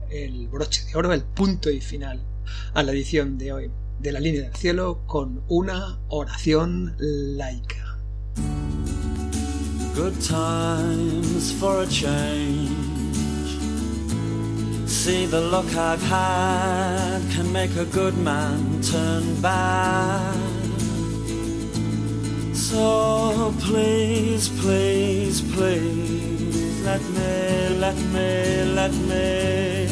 el 0.09 0.47
broche 0.47 0.85
de 0.85 0.95
oro, 0.95 1.11
el 1.11 1.23
punto 1.23 1.69
y 1.69 1.81
final 1.81 2.21
a 2.73 2.83
la 2.83 2.91
edición 2.91 3.37
de 3.37 3.51
hoy 3.51 3.71
de 3.99 4.11
la 4.11 4.19
línea 4.19 4.43
del 4.43 4.55
cielo 4.55 5.01
con 5.07 5.43
una 5.47 5.99
oración 6.09 6.95
laica? 6.99 7.97
Good 9.95 10.19
times 10.19 11.53
for 11.53 11.81
a 11.81 11.87
change. 11.87 12.69
See 14.85 15.25
the 15.25 15.39
look 15.39 15.73
I've 15.75 16.03
had 16.03 17.21
can 17.31 17.51
make 17.53 17.75
a 17.77 17.85
good 17.85 18.17
man 18.17 18.81
turn 18.81 19.41
bad. 19.41 20.54
So 22.75 23.53
please, 23.61 24.49
please, 24.59 25.39
please, 25.53 26.81
let 26.83 27.01
me, 27.15 27.69
let 27.79 27.95
me, 28.13 28.63
let 28.79 28.93
me, 29.09 29.87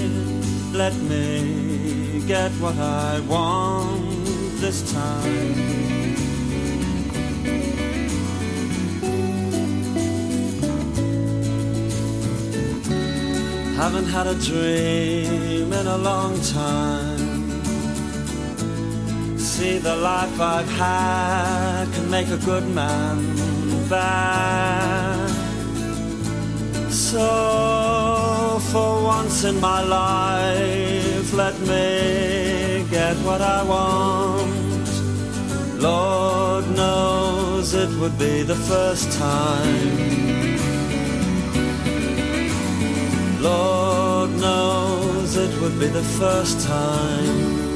let 0.74 0.94
me 1.10 2.22
get 2.28 2.52
what 2.60 2.76
I 2.78 3.22
want 3.22 4.26
this 4.60 4.92
time. 4.92 5.54
Haven't 13.78 14.08
had 14.08 14.28
a 14.28 14.36
dream 14.36 15.72
in 15.72 15.88
a 15.88 15.98
long 15.98 16.38
time. 16.42 17.23
See, 19.56 19.78
the 19.78 19.96
life 19.96 20.40
I've 20.42 20.68
had 20.68 21.86
can 21.94 22.10
make 22.10 22.28
a 22.30 22.38
good 22.38 22.68
man 22.70 23.18
bad. 23.88 25.30
So, 26.90 28.60
for 28.72 29.04
once 29.04 29.44
in 29.44 29.62
my 29.62 29.84
life, 29.84 31.34
let 31.34 31.56
me 31.60 32.84
get 32.90 33.16
what 33.18 33.42
I 33.42 33.62
want. 33.74 34.90
Lord 35.80 36.66
knows 36.72 37.76
it 37.76 37.92
would 38.00 38.18
be 38.18 38.42
the 38.42 38.60
first 38.72 39.12
time. 39.20 39.98
Lord 43.40 44.32
knows 44.32 45.38
it 45.38 45.62
would 45.62 45.80
be 45.80 45.90
the 46.00 46.08
first 46.20 46.66
time. 46.66 47.73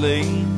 Take 0.00 0.24
the 0.24 0.30
blame. 0.30 0.56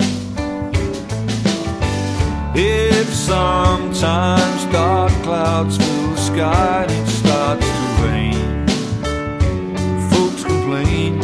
If 2.55 3.13
sometimes 3.15 4.65
dark 4.73 5.13
clouds 5.23 5.77
fill 5.79 6.11
the 6.11 6.17
sky 6.17 6.83
and 6.83 6.93
it 6.93 7.09
starts 7.09 7.67
to 7.67 8.03
rain, 8.05 8.67
folks 10.11 10.45
complain. 10.45 11.21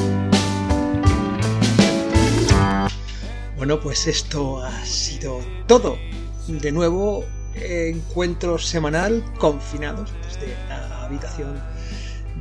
Bueno, 3.56 3.80
pues 3.80 4.06
esto 4.06 4.62
ha 4.64 4.84
sido 4.84 5.40
todo. 5.66 5.98
De 6.46 6.72
nuevo, 6.72 7.24
encuentro 7.54 8.58
semanal 8.58 9.22
confinados 9.38 10.10
desde 10.22 10.54
la 10.68 11.04
habitación 11.04 11.60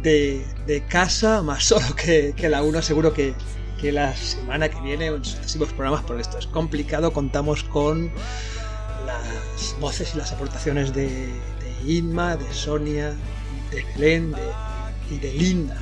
de, 0.01 0.45
casa, 0.89 1.41
más 1.41 1.65
solo 1.65 1.93
que, 1.95 2.33
que 2.37 2.47
la 2.47 2.63
uno. 2.63 2.81
Seguro 2.81 3.13
que, 3.13 3.33
que 3.79 3.91
la 3.91 4.15
semana 4.15 4.69
que 4.69 4.79
viene 4.81 5.07
en 5.07 5.23
sucesivos 5.23 5.69
programas, 5.73 6.03
porque 6.05 6.21
esto 6.21 6.37
es 6.37 6.47
complicado, 6.47 7.13
contamos 7.13 7.63
con 7.63 8.11
las 9.05 9.75
voces 9.79 10.13
y 10.13 10.17
las 10.17 10.31
aportaciones 10.31 10.93
de, 10.93 11.07
de 11.07 11.93
Inma, 11.93 12.35
de 12.35 12.53
Sonia, 12.53 13.13
de 13.71 13.83
Belén 13.95 14.35
y 15.09 15.17
de 15.19 15.33
Linda. 15.33 15.77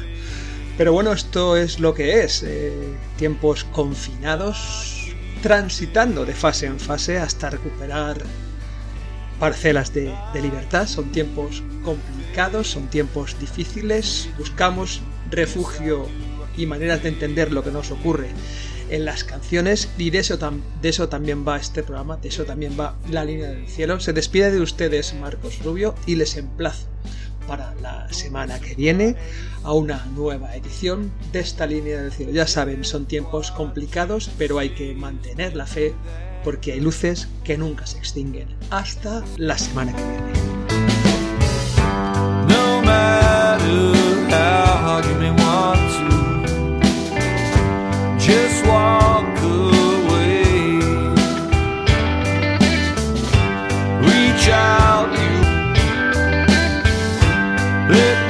Pero 0.77 0.91
bueno, 0.91 1.13
esto 1.13 1.55
es 1.55 1.79
lo 1.79 1.93
que 1.93 2.23
es. 2.23 2.43
eh, 2.43 2.97
tiempos 3.17 3.63
confinados, 3.63 5.13
transitando 5.41 6.25
de 6.25 6.33
fase 6.33 6.65
en 6.65 6.79
fase 6.79 7.17
hasta 7.17 7.49
recuperar 7.49 8.17
parcelas 9.39 9.93
de 9.93 10.13
libertad. 10.41 10.87
Son 10.87 11.11
tiempos 11.11 11.63
complicados, 11.83 12.71
son 12.71 12.87
tiempos 12.87 13.39
difíciles. 13.39 14.29
Buscamos 14.37 15.01
refugio 15.31 16.07
y 16.57 16.65
maneras 16.65 17.03
de 17.03 17.09
entender 17.09 17.51
lo 17.51 17.63
que 17.63 17.71
nos 17.71 17.91
ocurre 17.91 18.29
en 18.89 19.05
las 19.05 19.23
canciones 19.23 19.89
y 19.97 20.09
de 20.09 20.19
eso, 20.19 20.37
de 20.81 20.89
eso 20.89 21.09
también 21.09 21.47
va 21.47 21.57
este 21.57 21.83
programa, 21.83 22.17
de 22.17 22.29
eso 22.29 22.43
también 22.45 22.79
va 22.79 22.97
la 23.09 23.25
línea 23.25 23.49
del 23.49 23.67
cielo. 23.67 23.99
Se 23.99 24.13
despide 24.13 24.51
de 24.51 24.61
ustedes 24.61 25.13
Marcos 25.15 25.59
Rubio 25.63 25.95
y 26.05 26.15
les 26.15 26.37
emplazo 26.37 26.87
para 27.47 27.73
la 27.75 28.11
semana 28.11 28.59
que 28.59 28.75
viene 28.75 29.15
a 29.63 29.73
una 29.73 30.05
nueva 30.15 30.55
edición 30.55 31.11
de 31.31 31.39
esta 31.39 31.65
línea 31.65 32.01
del 32.01 32.11
cielo. 32.11 32.31
Ya 32.31 32.47
saben, 32.47 32.83
son 32.83 33.05
tiempos 33.05 33.51
complicados, 33.51 34.31
pero 34.37 34.59
hay 34.59 34.69
que 34.69 34.93
mantener 34.93 35.55
la 35.55 35.65
fe 35.65 35.93
porque 36.43 36.73
hay 36.73 36.79
luces 36.79 37.27
que 37.43 37.57
nunca 37.57 37.85
se 37.87 37.97
extinguen. 37.97 38.49
Hasta 38.69 39.23
la 39.37 39.57
semana 39.57 39.93
que 39.95 40.03
viene. 40.03 40.33
No 42.47 42.81
just 48.25 48.65
walk 48.65 49.37
away. 49.43 50.79
Reach 54.01 54.49
out, 54.49 55.11
you. 55.13 55.35
Let 57.93 58.24